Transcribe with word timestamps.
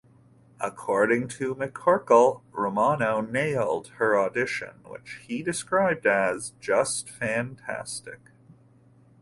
According 0.59 1.27
to 1.27 1.53
McCorkle, 1.53 2.41
Romano 2.51 3.21
"nailed" 3.21 3.89
her 3.99 4.17
audition, 4.19 4.81
which 4.83 5.21
he 5.27 5.43
described 5.43 6.07
as 6.07 6.53
"just 6.59 7.07
fantastic. 7.07 8.31